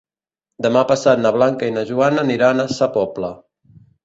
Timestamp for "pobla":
2.97-3.31